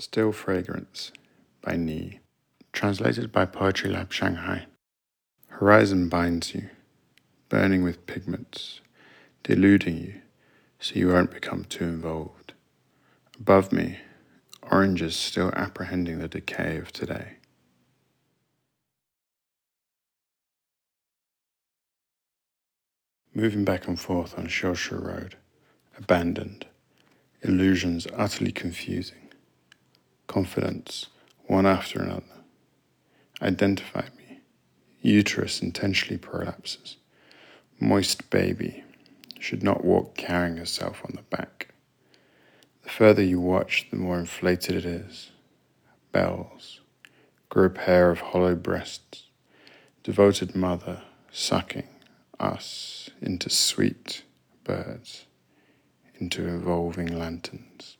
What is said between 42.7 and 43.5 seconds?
The further you